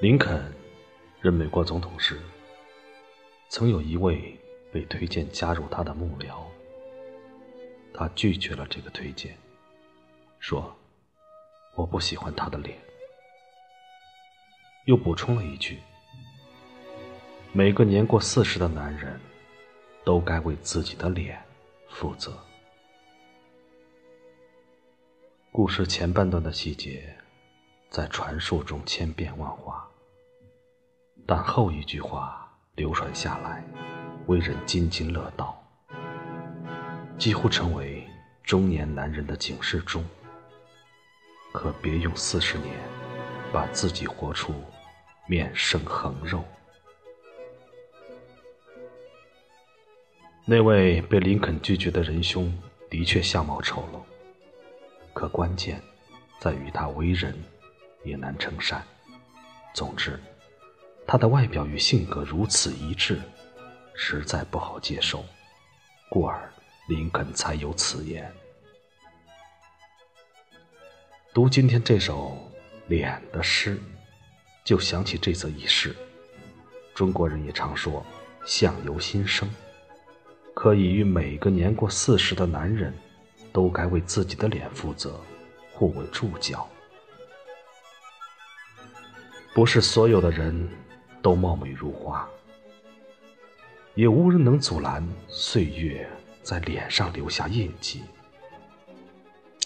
[0.00, 0.54] 林肯
[1.20, 2.20] 任美国总统时，
[3.48, 4.38] 曾有一位
[4.72, 6.44] 被推荐加入他的幕僚，
[7.92, 9.36] 他拒绝了这个推荐，
[10.38, 10.72] 说
[11.74, 12.78] ：“我不喜欢他的脸。”
[14.86, 15.80] 又补充了一句
[17.50, 19.20] ：“每个年过四十的男人，
[20.04, 21.42] 都该为自己的脸
[21.88, 22.38] 负责。”
[25.50, 27.16] 故事前半段的细节，
[27.90, 29.87] 在传述中千变万化，
[31.30, 33.62] 但后一句话流传下来，
[34.28, 35.62] 为人津津乐道，
[37.18, 38.02] 几乎成为
[38.42, 40.02] 中年男人的警示钟。
[41.52, 42.74] 可别用四十年，
[43.52, 44.54] 把自己活出
[45.26, 46.42] 面生横肉。
[50.46, 52.50] 那位被林肯拒绝的仁兄，
[52.88, 54.00] 的确相貌丑陋。
[55.12, 55.78] 可关键
[56.40, 57.38] 在于他为人
[58.02, 58.82] 也难称善。
[59.74, 60.18] 总之，
[61.10, 63.18] 他的外表与性格如此一致，
[63.94, 65.24] 实在不好接受，
[66.10, 66.52] 故而
[66.86, 68.30] 林肯才有此言。
[71.32, 72.36] 读今天这首
[72.88, 73.80] 《脸》的诗，
[74.62, 75.96] 就想起这则轶事。
[76.94, 78.04] 中国人也常说
[78.44, 79.48] “相由心生”，
[80.52, 82.94] 可以与每个年过四十的男人。
[83.50, 85.18] 都该为自己的脸负责，
[85.72, 86.68] 互为注脚。
[89.54, 90.68] 不是所有的人
[91.28, 92.26] 都貌美如花，
[93.94, 96.08] 也无人能阻拦岁月
[96.42, 98.00] 在脸上留下印记。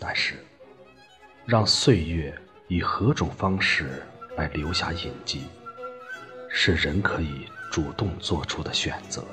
[0.00, 0.44] 但是，
[1.46, 4.02] 让岁月以何种方式
[4.36, 5.44] 来留下印记，
[6.48, 9.24] 是人可以主动做出的选择。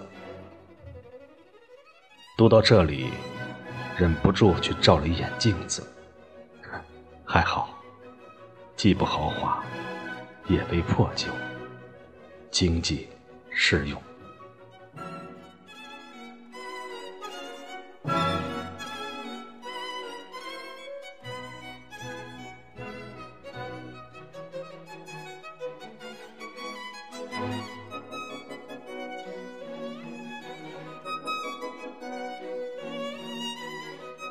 [2.38, 3.08] 读到这里。
[3.97, 5.84] 忍不住去照了一眼镜子，
[7.25, 7.81] 还好，
[8.75, 9.63] 既不豪华，
[10.47, 11.28] 也非破旧，
[12.51, 13.07] 经济
[13.50, 14.01] 适用。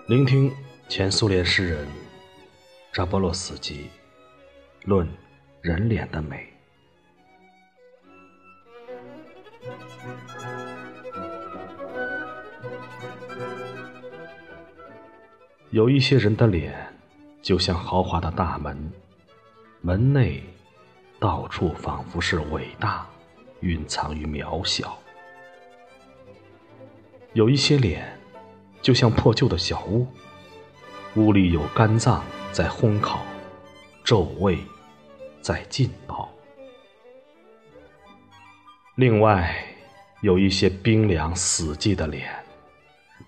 [0.07, 0.53] 聆听
[0.89, 1.87] 前苏联诗人
[2.93, 3.89] 扎波洛斯基
[4.83, 5.09] 论
[5.63, 6.50] 人脸的美。
[15.71, 16.75] 有一些人的脸，
[17.43, 18.93] 就像豪华的大门，
[19.81, 20.43] 门内
[21.21, 23.07] 到处仿佛是伟大，
[23.61, 24.89] 蕴藏于渺小；
[27.35, 28.17] 有一些脸。
[28.83, 30.07] 就像破旧的小屋，
[31.15, 33.21] 屋里有肝脏在烘烤，
[34.03, 34.59] 皱味
[35.43, 36.31] 在浸泡。
[38.95, 39.55] 另外，
[40.23, 42.27] 有一些冰凉死寂的脸，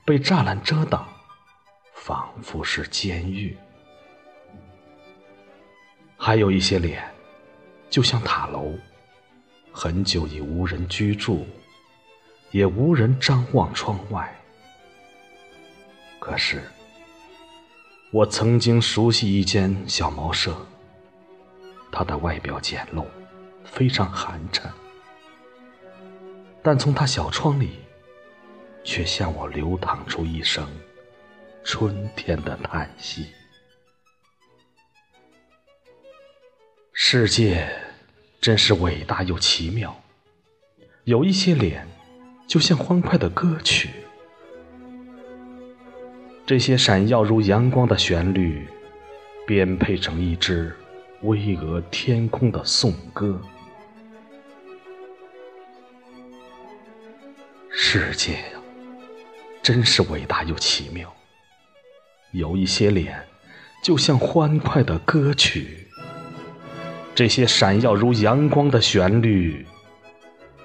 [0.07, 1.07] 被栅栏遮挡，
[2.05, 3.57] 仿佛是监狱。
[6.17, 7.01] 还有一些脸，
[7.89, 8.75] 就像塔楼，
[9.71, 11.47] 很久已无人居住，
[12.51, 14.37] 也无人张望窗外。
[16.19, 16.61] 可是，
[18.11, 20.57] 我曾经熟悉一间小茅舍，
[21.93, 23.07] 它的外表简陋，
[23.65, 24.63] 非常寒碜，
[26.65, 27.79] 但从它小窗里，
[28.83, 30.69] 却向我流淌出一声
[31.65, 33.27] 春天的叹息。
[36.93, 37.69] 世界
[38.41, 40.03] 真是伟大又奇妙，
[41.05, 41.87] 有一些脸，
[42.47, 43.91] 就像欢快的歌曲。
[46.45, 48.67] 这些闪耀如阳光的旋律，
[49.47, 50.77] 编配成一支
[51.23, 53.41] 巍峨天空的颂歌。
[57.71, 58.61] 世界呀，
[59.63, 61.15] 真是伟大又奇妙。
[62.33, 63.27] 有一些脸，
[63.85, 65.87] 就像欢快的歌曲。
[67.15, 69.67] 这些闪耀如阳光的旋律，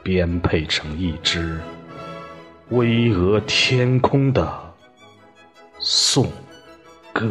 [0.01, 1.59] 编配成一支
[2.69, 4.73] 巍峨天空的。
[5.79, 6.31] 颂
[7.13, 7.29] 歌。